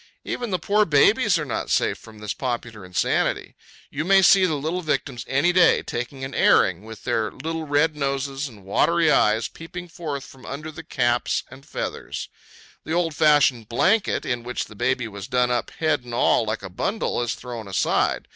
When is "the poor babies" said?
0.49-1.37